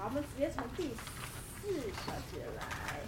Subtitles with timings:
[0.00, 0.94] 好，我们直接从第
[1.60, 1.68] 四
[2.06, 3.00] 小节来。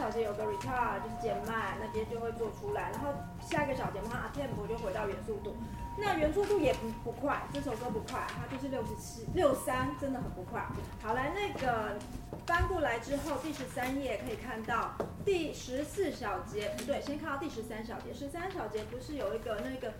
[0.00, 2.90] 小节有个 retard 就是减慢，那边就会做出来。
[2.90, 5.54] 然后下一个小节嘛，它 tempo 就回到原速度。
[5.98, 10.66] 那原速度也不不快，这首歌不快，它就是六十七六三，真的很不快。
[11.02, 11.98] 好，来那个
[12.46, 18.14] 翻过来之后，第十三页可以看到第十四小节，不对，先看到第十三小节。
[18.14, 19.92] 十三小节不是有一个那个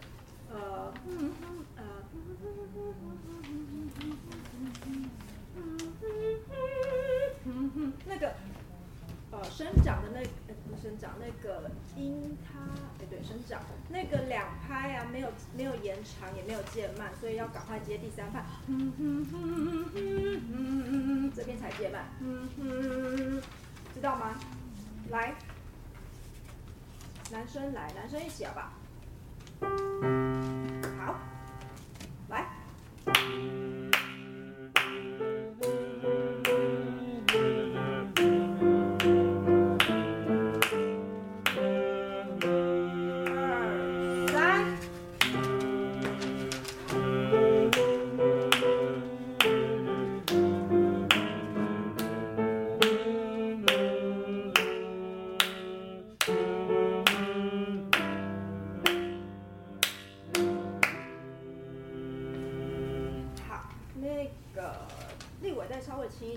[0.50, 1.30] 呃嗯。
[7.44, 8.32] 嗯哼，那个
[9.44, 12.58] 生长的那呃不生长那个音它
[13.00, 18.44] 哎对生长那个两拍啊没有没有延长也没有渐慢，所以要赶快接第三拍。
[21.34, 22.04] 这边才渐慢。
[23.94, 24.34] 知道吗？
[25.10, 25.34] 来，
[27.32, 28.70] 男生来，男生一起好不好？
[31.04, 31.18] 好，
[32.28, 33.69] 来。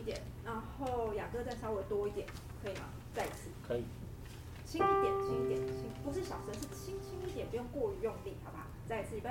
[0.04, 2.28] 点，然后雅哥再稍微多一点，
[2.64, 2.90] 可以吗？
[3.14, 3.84] 再一次，可以，
[4.66, 8.64] 轻一点，轻一点，轻，不是小声，是轻轻一点，不用过于用力，好不好？
[8.86, 9.30] 再一次，预备。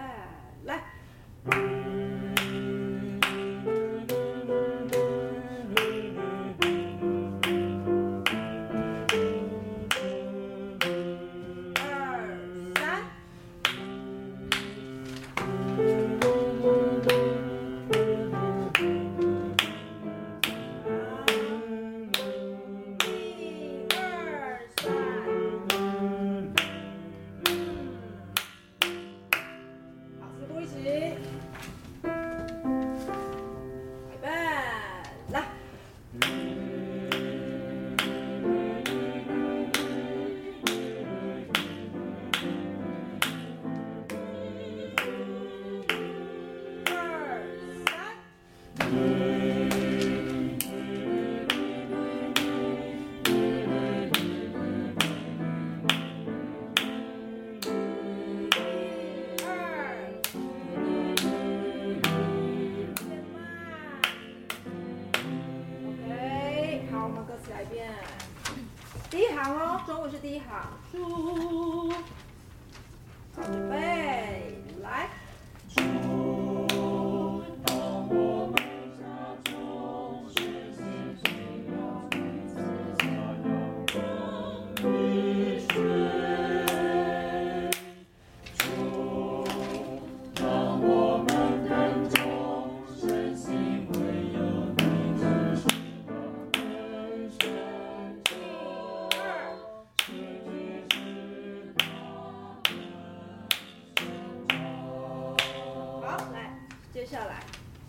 [107.03, 107.41] 接下来，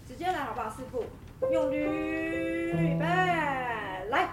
[0.07, 0.71] 直接来好不好？
[0.71, 1.05] 师傅
[1.51, 3.05] 用力预备
[4.09, 4.27] 来。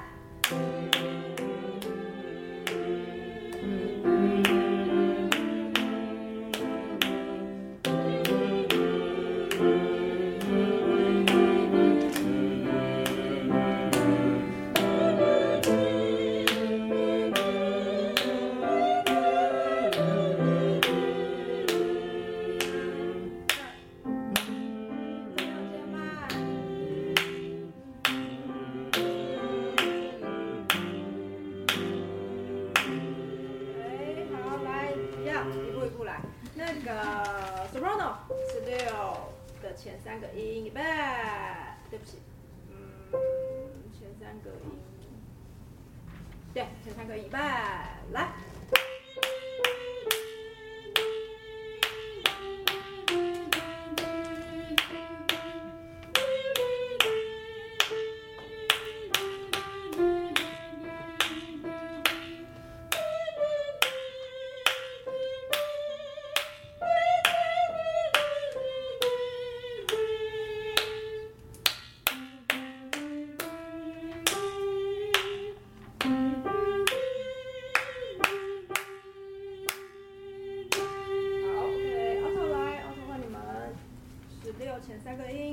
[85.05, 85.50] 三个一。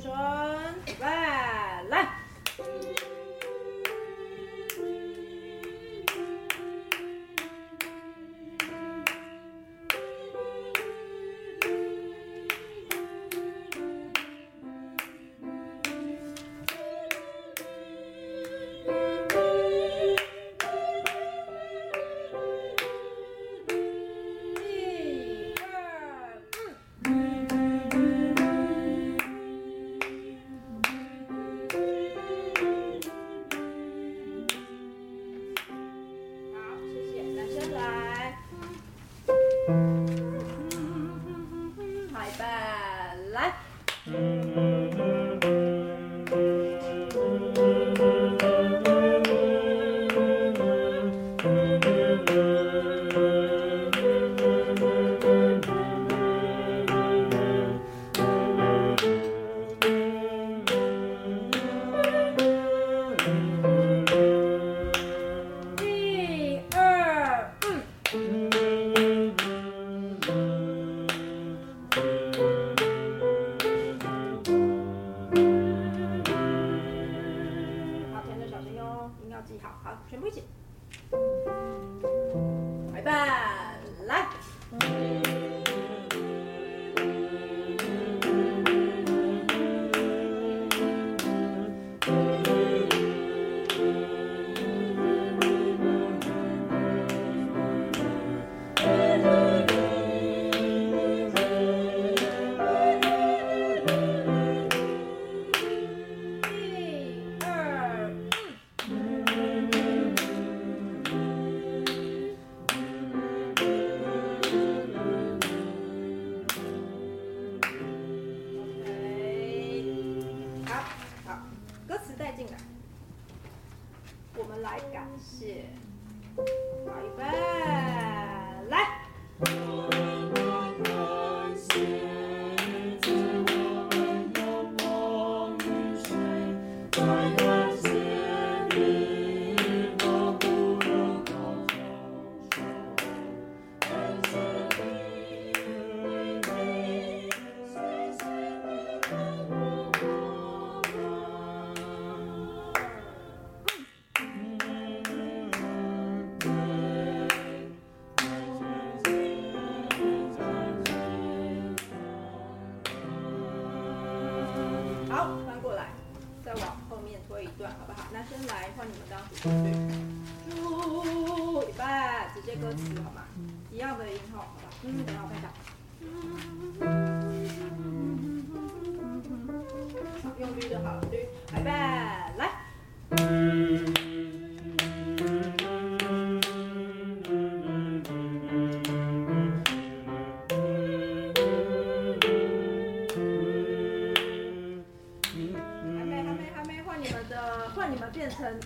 [0.00, 0.10] 转
[0.98, 1.39] 转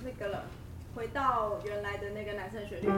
[0.03, 0.45] 那个了
[0.95, 2.89] 回到原来的那个男生学校。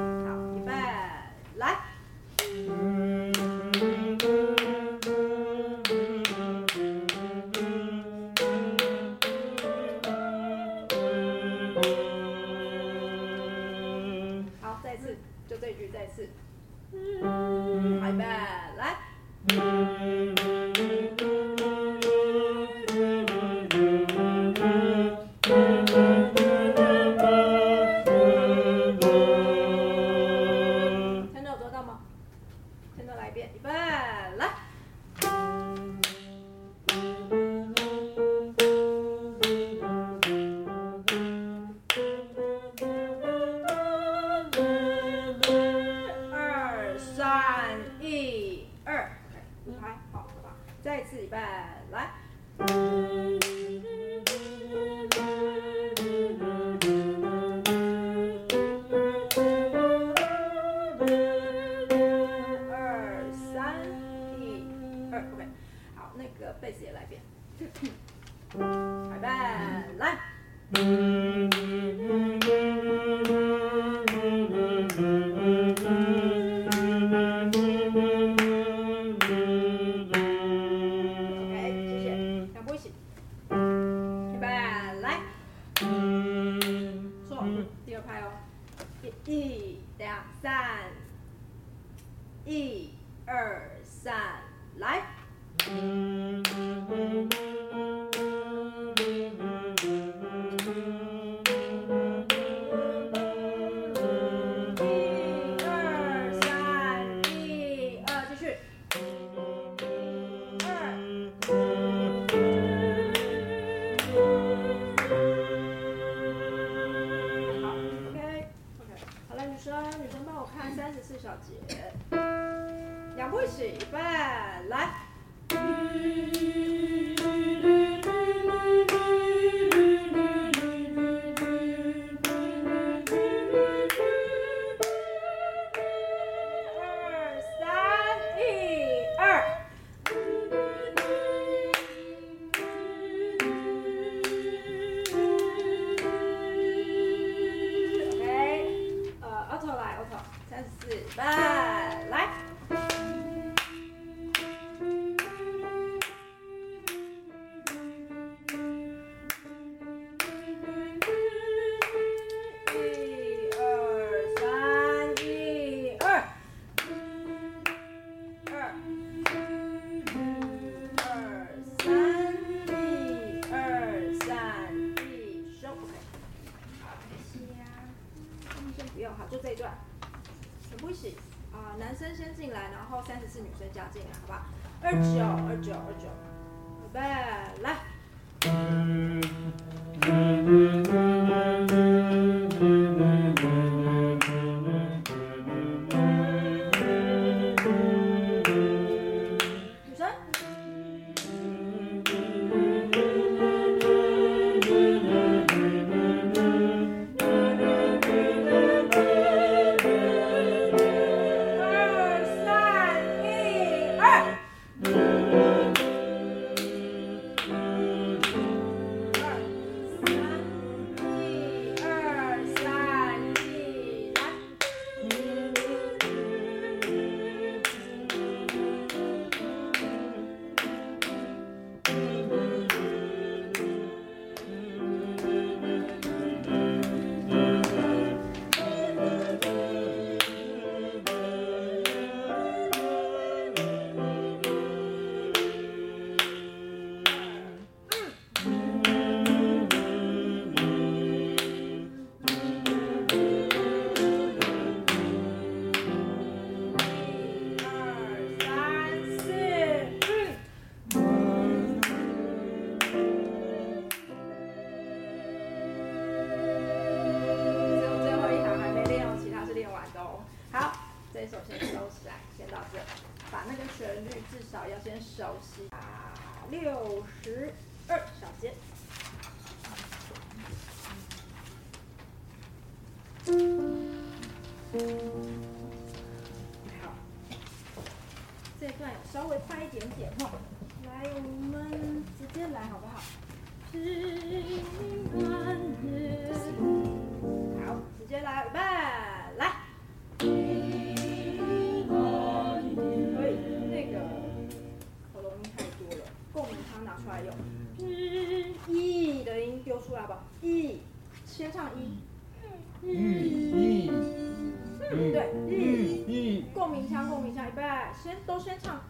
[183.40, 184.46] 女生加进来，好吧？
[184.82, 185.88] 二九二九二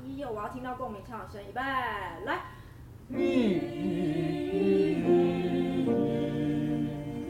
[0.04, 1.60] 一，我要听到共鸣唱的声音，预备，
[2.24, 2.40] 来。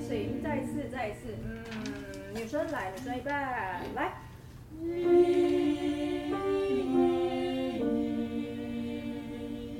[0.01, 1.65] 行，再一次，再一次，嗯，
[2.35, 4.13] 女生来，女生预备，来。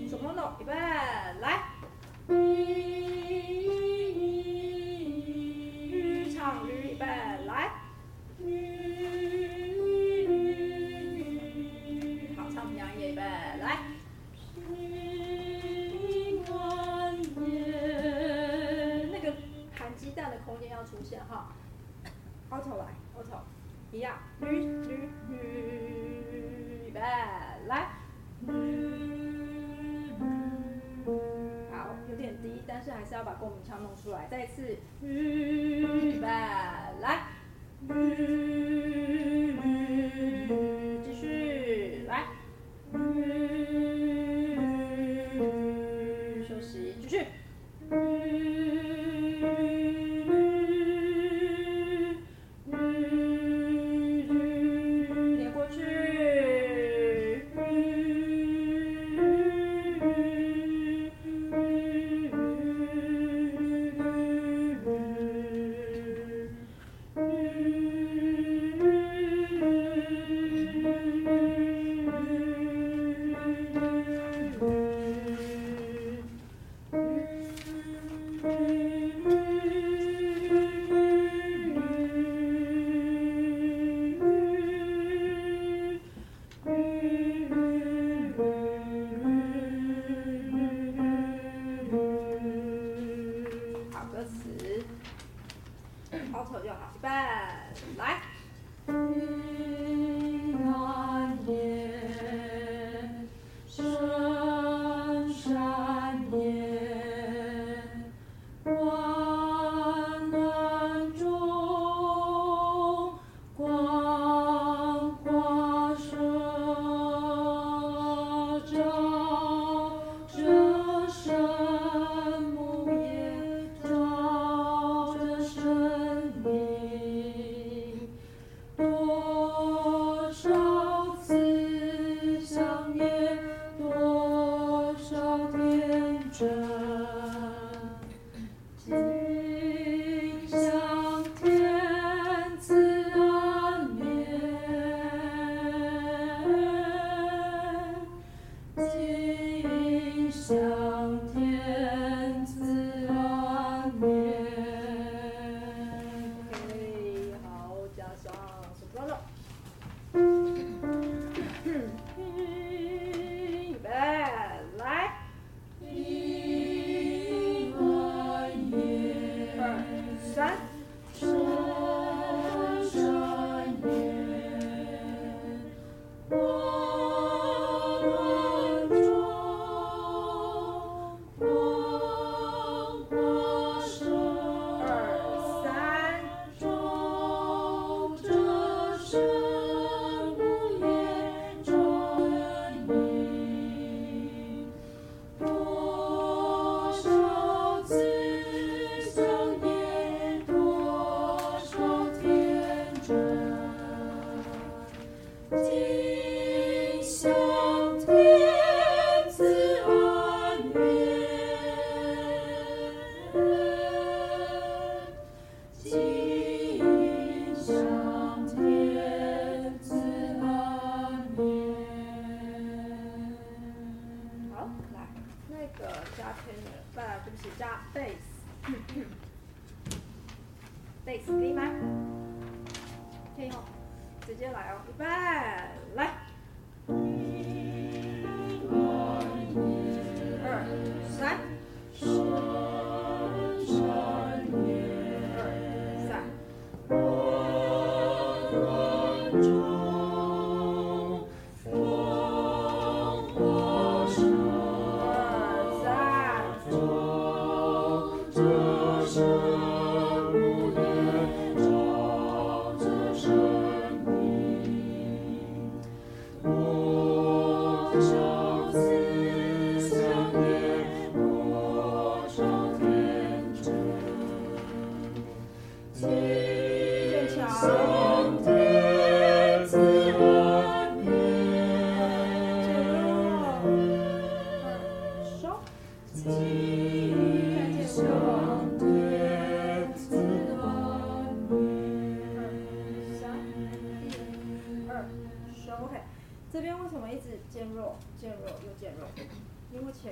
[0.09, 0.73] 手碰到，预备，
[1.41, 1.63] 来。
[23.97, 25.37] 一样，驴驴驴，
[26.89, 27.89] 预备，来，
[31.73, 37.23] 好，有点低，但是还是要把共鸣腔弄出来，再一次，预备，来，
[37.89, 37.95] 继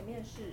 [0.05, 0.53] 前面是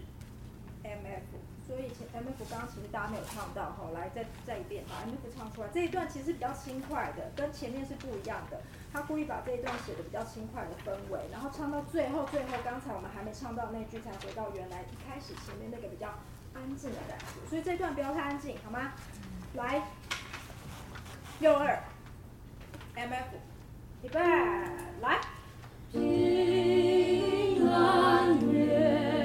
[0.82, 1.28] MF，
[1.68, 8.62] 所以前 MF 刚刚其实大家没有唱到哦，来再再一遍，把 MF 唱出来这一段其实比较轻快的，跟前面是不一样的。
[8.94, 16.08] 他故意把这一段写的比较轻快的氛围，然后唱到最后，最后刚才我们还没唱到那句，才回到原来一开始前面那个比较
[16.54, 17.26] 安静的感觉。
[17.50, 18.94] 所以这段不要太安静，好吗？
[19.56, 19.84] 来，
[21.42, 21.78] 六二
[22.96, 23.36] ，M F，
[24.02, 24.18] 预备，
[25.02, 25.20] 来。
[25.92, 29.21] 平安夜，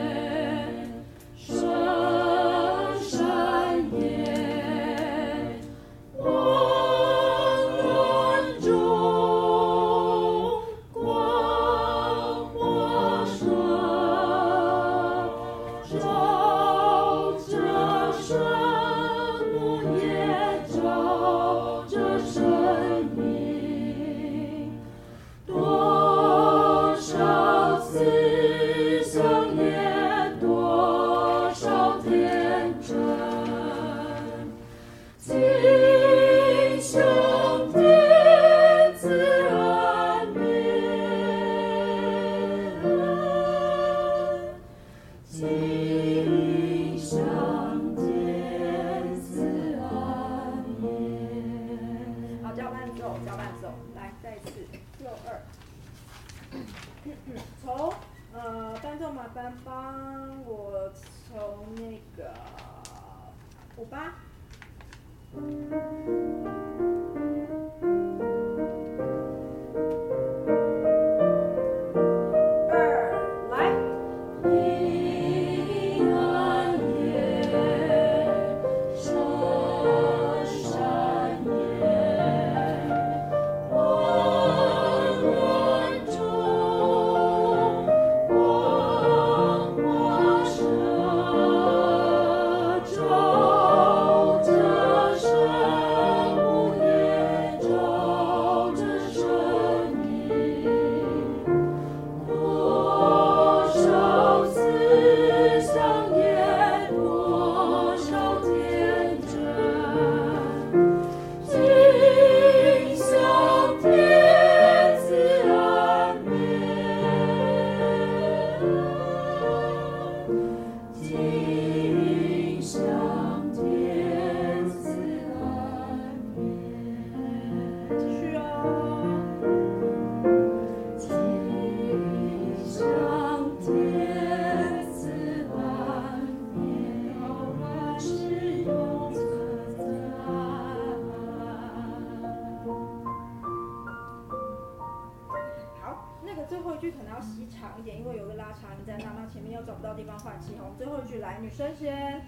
[151.51, 152.23] 神仙，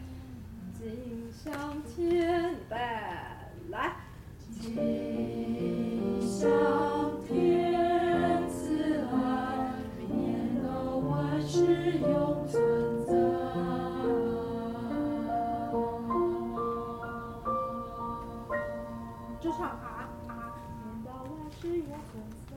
[0.73, 3.97] 敬香天，来，来，
[4.51, 6.49] 敬香
[7.27, 9.17] 天慈爱，
[9.99, 12.63] 免到万事永存
[13.07, 13.13] 在。
[19.41, 22.57] 就唱啊啊，念到万事永存在。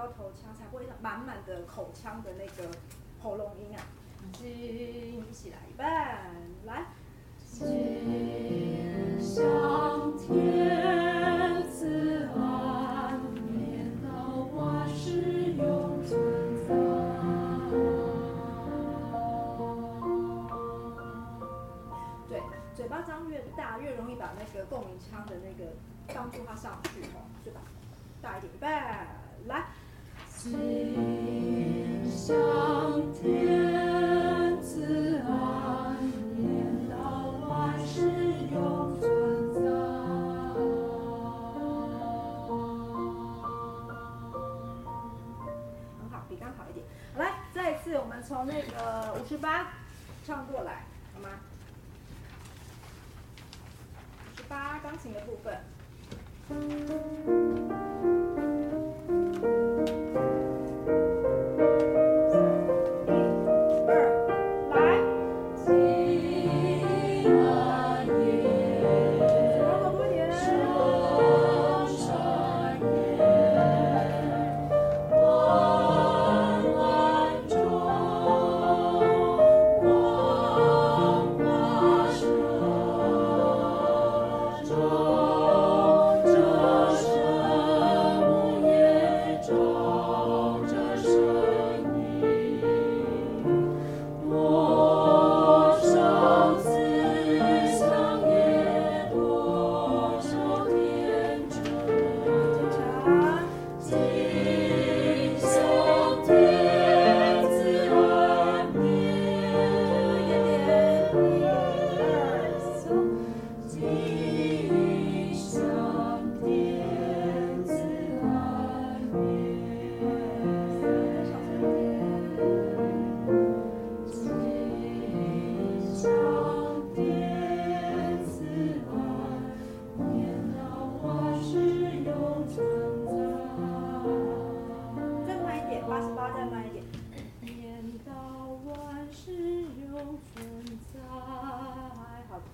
[0.00, 2.70] 到头腔，才会满满的口腔的那个
[3.22, 3.84] 喉咙音啊。
[4.32, 6.24] 心一起来一半，
[6.64, 6.86] 来。
[7.38, 14.08] 心向天自安眠，到
[14.56, 15.20] 万事
[15.52, 16.18] 永存
[16.66, 16.74] 在。
[22.26, 22.40] 对，
[22.74, 25.70] 嘴巴张越大，越容易把那个共鸣腔的那个
[26.14, 27.60] 帮助它上去哦，对吧？
[28.22, 29.09] 大一点，预备，来。
[30.42, 30.79] 心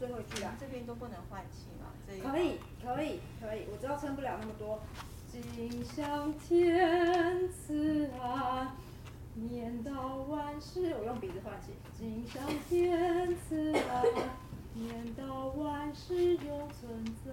[0.07, 4.81] 最后一句啊，这边都不能换气嘛，可以可以可以，我知道撑不了那么多，
[5.29, 8.77] 锦上天赐啊。
[9.35, 14.03] 念到万事，我用鼻子换气，锦上天赐啊。
[14.75, 17.33] 念到万事有存在，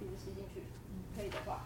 [0.00, 0.64] 鼻子吸进去，
[1.16, 1.64] 可以的话，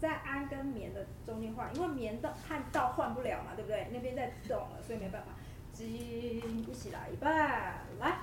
[0.00, 3.86] 在安跟棉的中间换，因为棉的，汉道换不了嘛，对不对？
[3.92, 5.28] 那边在动了，所以没办法，
[5.72, 5.86] 紧，
[6.68, 8.18] 一起来吧，来。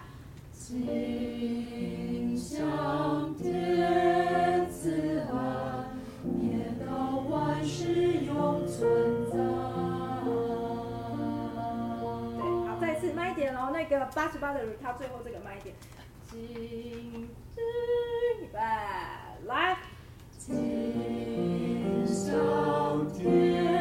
[14.13, 15.73] 八十八的，它最后这个慢一点，
[16.29, 17.61] 心之
[18.41, 18.59] 预备
[19.47, 19.77] 来，
[20.37, 23.80] 心向天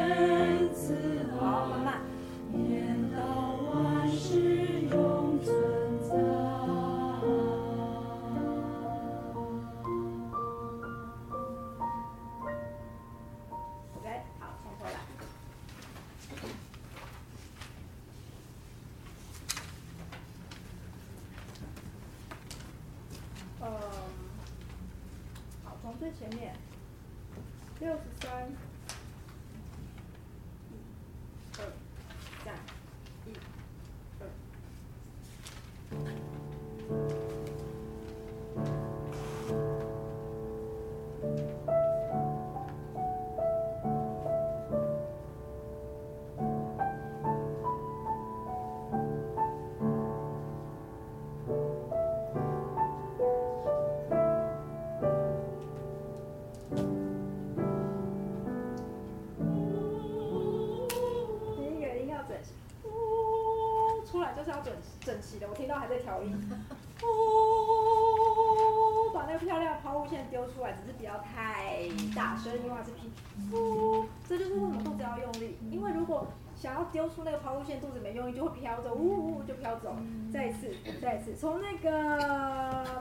[76.93, 79.95] 丢出那个抛物线，肚子没用力就会飘走，呜呜就飘走。
[80.33, 80.69] 再一次，
[81.01, 81.91] 再一次，从那个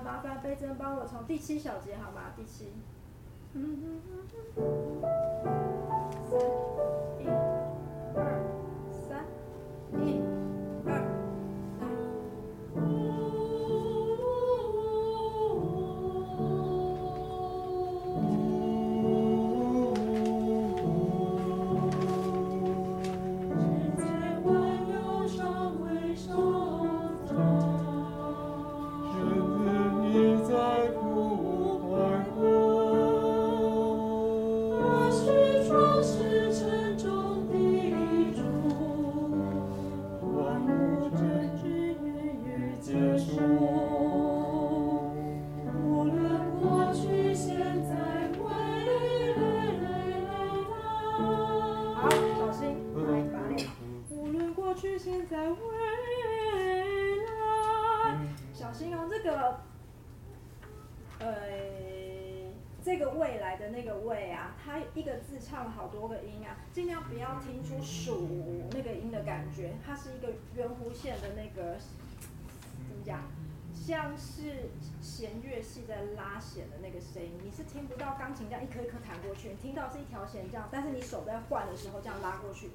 [0.04, 2.34] 麻烦贝珍帮我从第七小节好吗？
[2.36, 2.73] 第七。
[3.54, 3.99] 嗯
[8.15, 8.21] 它
[75.89, 82.69] 在拉弦的那个声音，你是听不到钢琴这样一颗一颗弹过去，你听到是一条弦这样，但是你手在换的时候这样拉过去，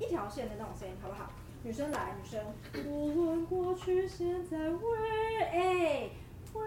[0.00, 1.30] 一条线的那种声音，好不好？
[1.62, 2.44] 女生来，女生。
[2.84, 4.98] 无论过去、现在、未
[5.38, 6.10] 来，
[6.52, 6.60] 未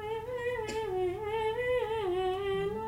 [2.73, 2.79] 来，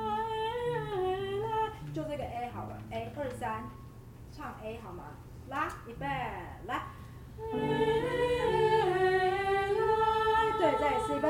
[1.93, 3.69] 就这个 A 好了，A 二三，
[4.31, 5.03] 唱 A 好吗？
[5.49, 6.09] 拉一半，
[6.67, 6.83] 来。
[10.57, 11.27] 对，再一次预备，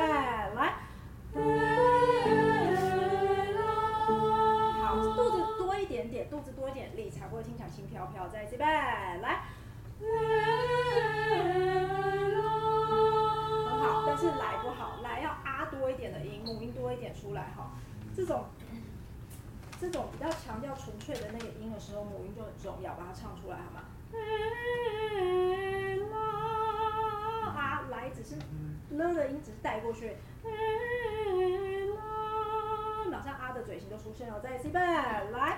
[4.81, 8.27] 好，肚子多一点点，肚子多一点力，才不会听起来轻飘飘。
[8.27, 9.45] 再一次预备，来。
[13.65, 17.71] 很好，但是来不好，来要啊多一点的音，母音多一点出来哈。
[18.15, 18.45] 这种，
[19.79, 23.81] 这种比较强调纯粹的那个音的时候，母音就很重要，把它唱出来好吗？
[27.55, 28.35] 啊，来只是
[28.95, 30.15] 了的音，只是带过去。
[33.63, 35.57] 嘴型就出现了，再一次预备，来。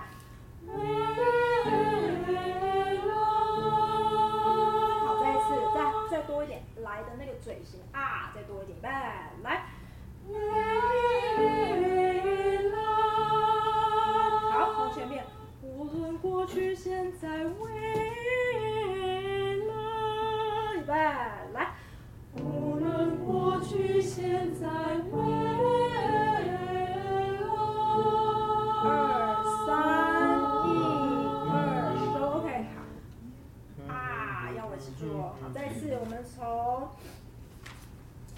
[5.05, 5.77] 好，再一次，再
[6.09, 8.89] 再多一点，来的那个嘴型啊，再多一点，预备，
[9.43, 9.65] 来。
[14.51, 15.25] 好，从前面，
[15.61, 17.27] 无论过去、现在、
[17.59, 17.71] 未
[19.67, 19.73] 来，
[20.75, 20.93] 预备，
[21.53, 21.73] 来。
[22.37, 24.67] 无论过去、现在、
[25.11, 25.34] 未，
[35.45, 36.89] 好，再次，我们从，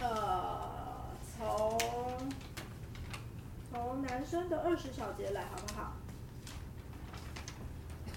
[0.01, 1.77] 呃，从
[3.71, 5.93] 从男生的二十小节来，好不好？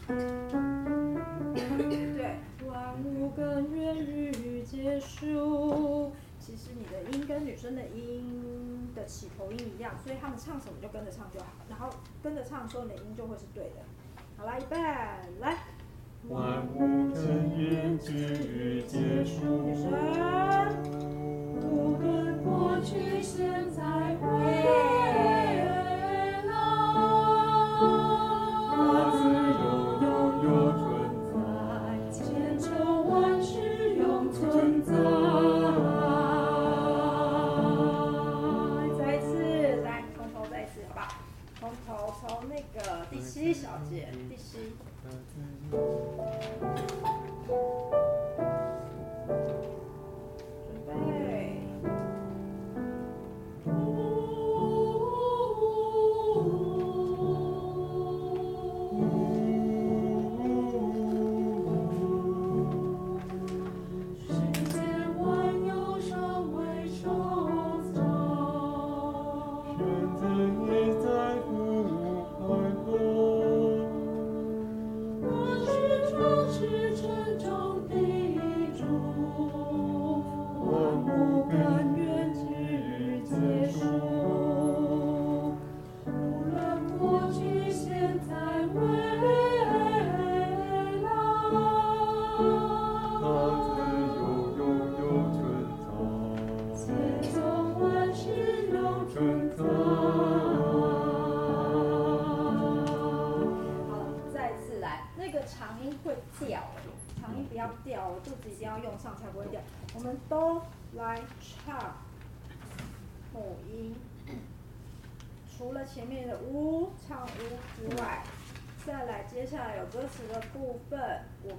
[0.09, 0.17] 对，
[2.67, 6.13] 万物更源于结束。
[6.41, 11.47] 其实你的音跟女生的音的起头音一样，所以他们唱什么就跟着唱就好。
[11.69, 11.89] 然后
[12.21, 13.83] 跟着唱的时候，你的音就会是对的。
[14.37, 14.77] 好啦，预备，
[15.39, 15.59] 来。
[16.29, 19.63] 万物更源于结束。
[19.63, 19.91] 女生。
[21.63, 23.83] 无论过去、现在、
[24.23, 25.50] 未来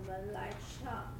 [0.03, 0.49] 我们来
[0.83, 1.13] 唱。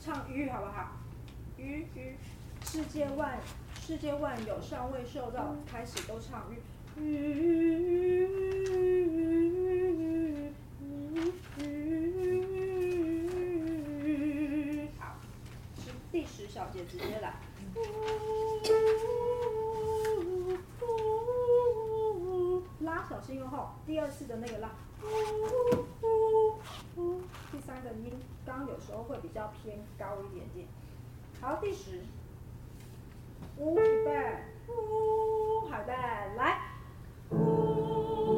[0.00, 0.92] 唱鱼好不好？
[1.56, 2.16] 鱼鱼，
[2.64, 3.36] 世界万
[3.80, 6.62] 世界万有尚未受到，开始都唱鱼。
[15.00, 15.16] 好，
[15.76, 17.34] 是第十小节直接来。
[23.18, 24.70] 小心用后，第二次的那个拉。
[27.50, 28.12] 第三个音，
[28.46, 30.68] 刚有时候会比较偏高一点点。
[31.40, 32.00] 好，第十，
[33.56, 34.36] 呜预备，
[34.68, 35.92] 呜，好的，
[36.36, 36.60] 来，
[37.32, 38.37] 呜。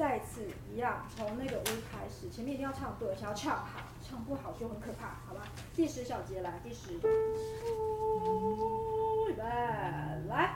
[0.00, 5.42] 再次一样，从那个呜开始，前面一定要唱对，想要唱好，唱不好就很可怕，好吧？
[5.76, 6.94] 第十小节来，第十。
[9.28, 9.42] 预备
[10.26, 10.54] 来。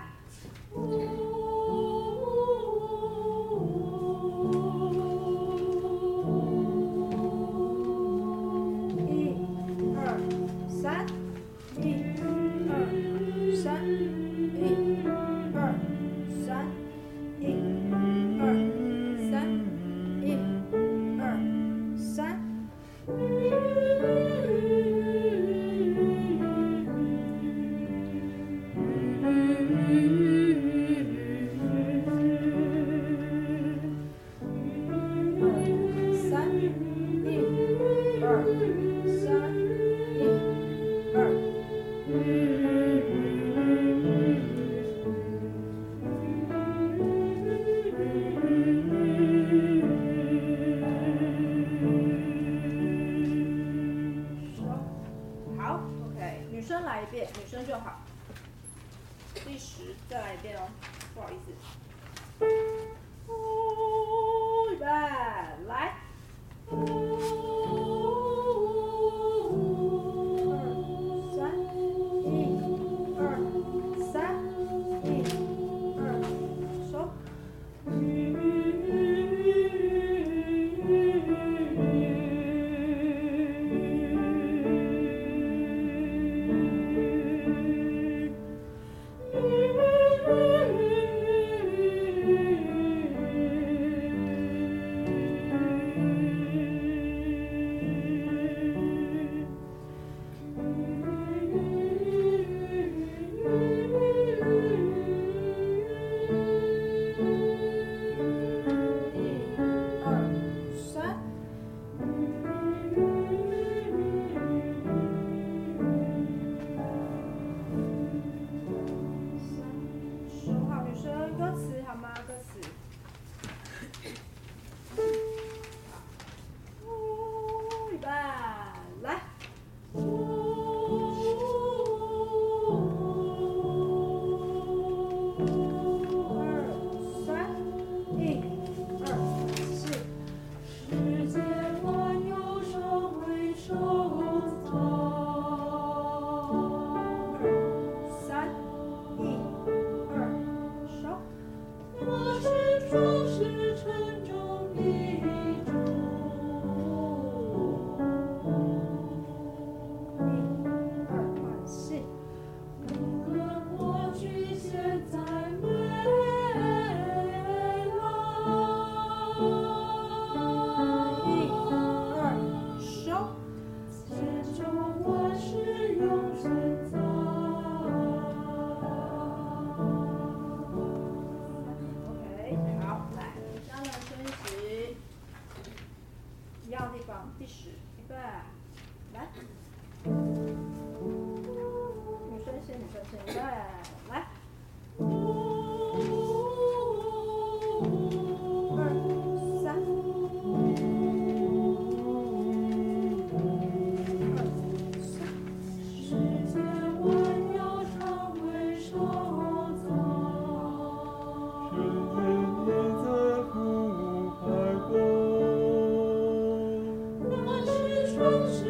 [218.26, 218.63] Oh,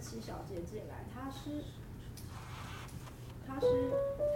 [0.00, 1.62] 七小节进来，他是，
[3.46, 3.66] 他是，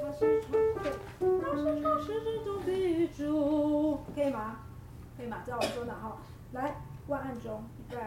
[0.03, 0.53] 他是传，
[0.83, 4.59] 对，他是传世之中的主，可以吗？
[5.17, 5.39] 可以吗？
[5.45, 6.19] 知道我说哪哈？
[6.53, 6.77] 来，
[7.09, 7.99] 万安中，预备，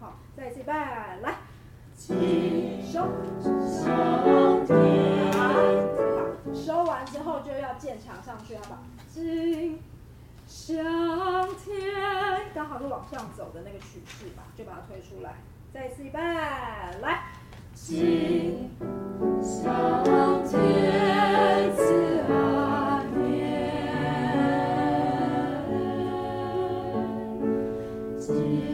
[0.00, 1.34] 好，再一次预备，来，
[2.82, 3.08] 收，
[6.54, 8.82] 收完之后就要渐强上去，好不好？
[9.08, 9.78] 进。
[10.46, 10.76] 向
[11.64, 11.74] 天，
[12.54, 15.36] 刚好是往上走的那个曲式吧，就把它推出来。
[15.72, 17.32] 再一次预备，来，
[17.72, 18.70] 静
[19.40, 23.32] 向天赐安眠，
[28.20, 28.73] 静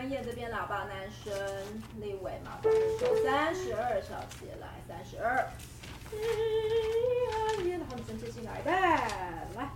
[0.00, 1.30] 从平安夜这边老爸男生
[2.00, 2.58] 立伟嘛，
[3.22, 5.46] 三十二小节来，三十二，
[6.10, 6.18] 平
[7.58, 8.70] 安夜，然后女生接进来，呗，
[9.56, 9.68] 来。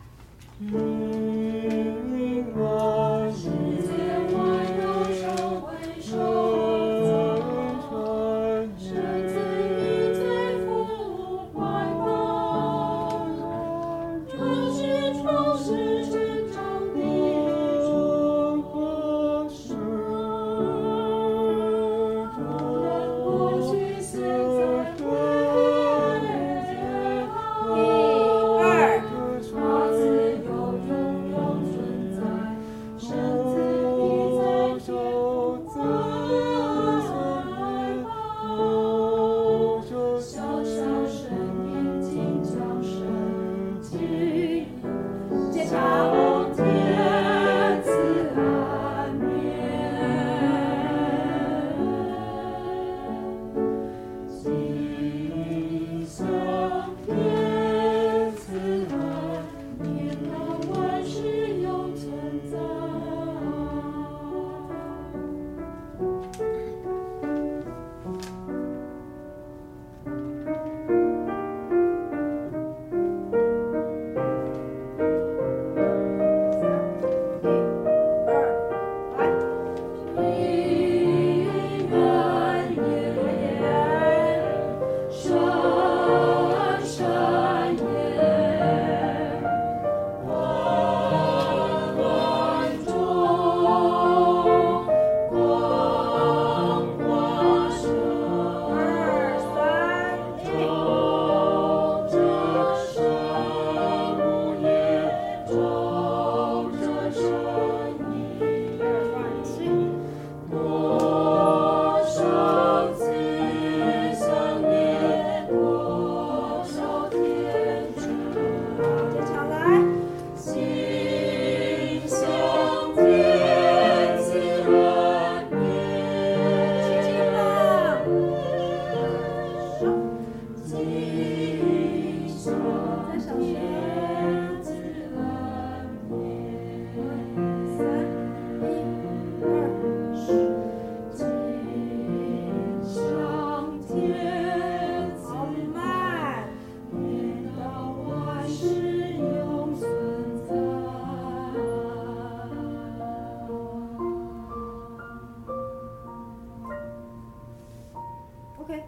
[158.65, 158.83] OK，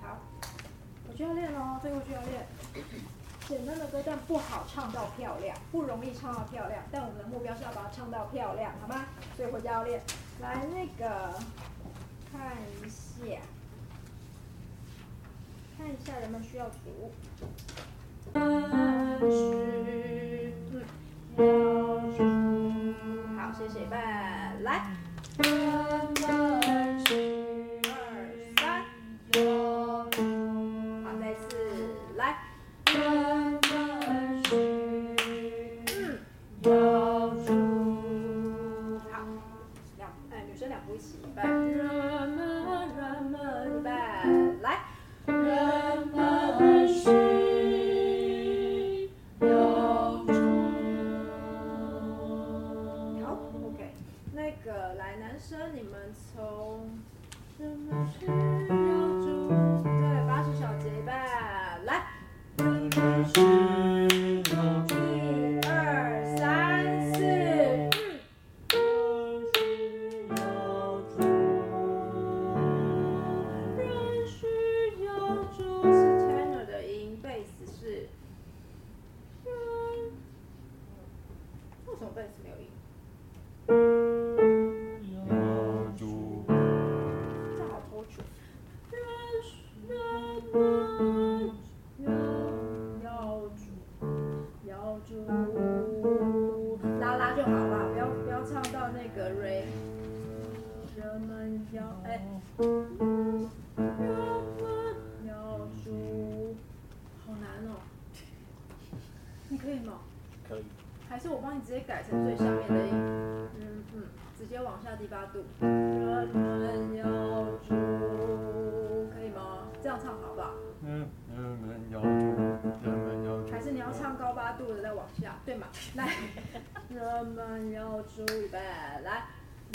[0.00, 0.18] 好，
[1.08, 2.46] 我就要练喽，对，我就要练。
[3.48, 6.80] 简单的歌，但不好唱到漂亮，不容易唱到漂亮。
[6.92, 9.06] 但我们的目标是要把它唱到漂亮，好吗？
[9.36, 10.00] 所以回家要练。
[10.40, 11.34] 来，那个
[12.30, 13.40] 看一下，
[15.76, 17.10] 看一下人们需要读。
[23.36, 24.54] 好，谢谢，拜。
[24.62, 24.86] 来。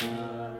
[0.02, 0.51] Thank you.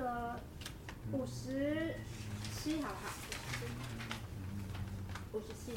[0.00, 0.38] 呃，
[1.12, 1.94] 五十
[2.54, 3.10] 七，好不好？
[5.32, 5.72] 五十七，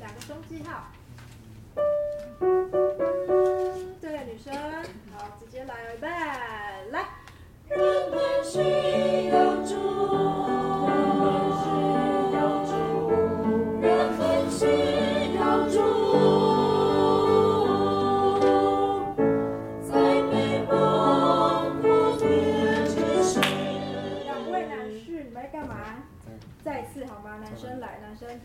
[0.00, 0.92] 两个双击号。
[4.00, 4.54] 对，女生，
[5.12, 7.08] 好，直接来一半，来。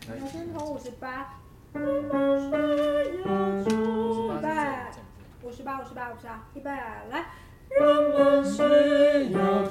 [0.06, 1.40] 牛肩从五十八。
[1.74, 1.78] 五
[5.52, 7.24] 十八，五十八，五十八，一百，来。
[7.80, 8.62] 们需
[9.32, 9.64] 要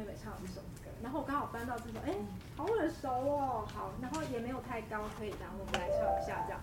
[0.00, 2.14] 妹，妹唱一首歌，然后我刚好翻到这首，哎，
[2.56, 6.60] 好耳熟哦，好，然后也没有太高，可以，然后我们来唱一下这样，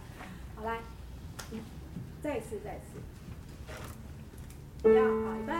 [0.55, 0.79] 好来，
[2.21, 2.97] 再一次，再一次，
[4.89, 5.53] 一样，好，预备，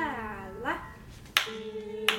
[0.63, 2.16] 来。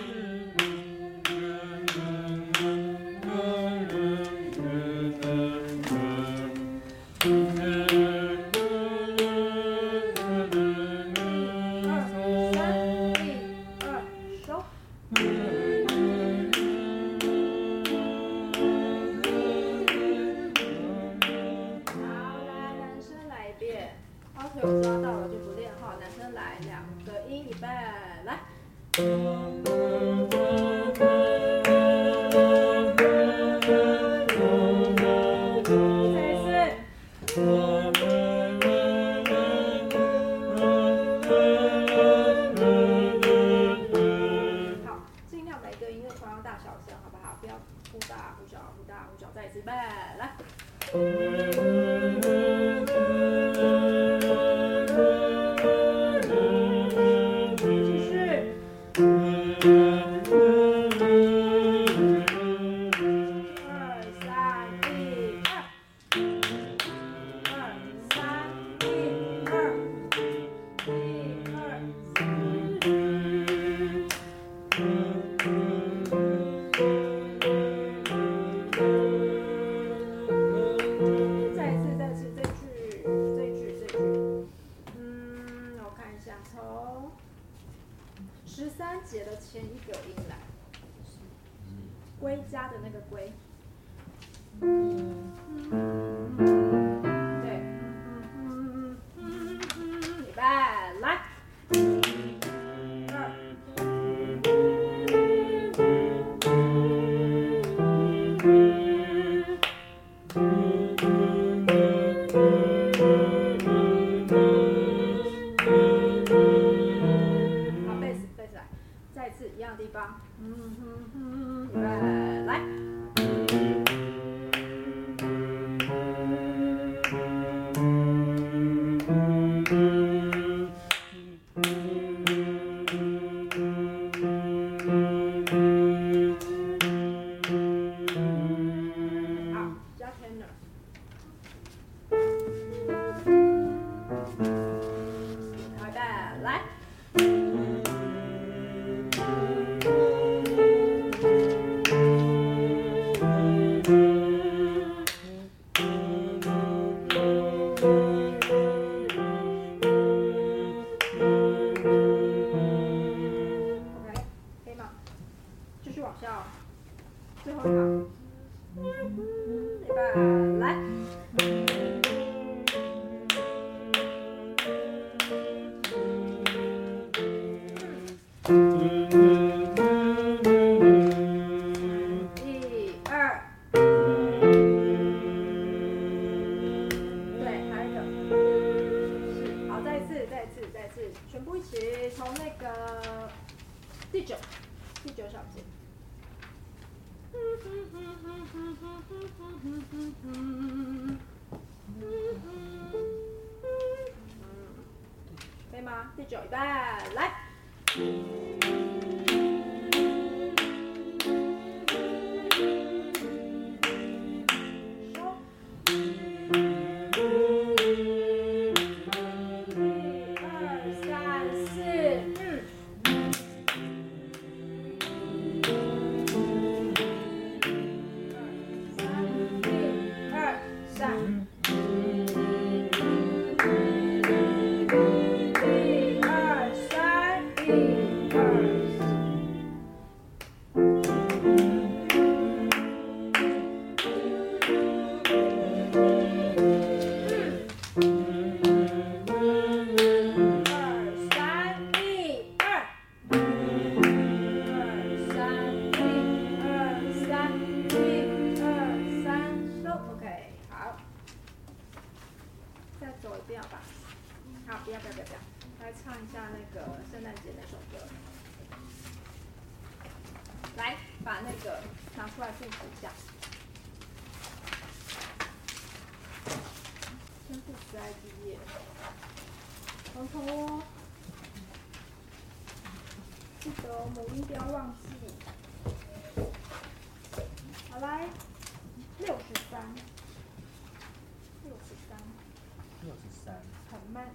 [293.48, 293.56] 三，
[293.90, 294.26] 很慢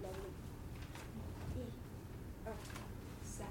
[0.00, 1.20] 零零
[1.56, 1.58] 一、
[2.44, 2.52] 二、
[3.24, 3.44] 三。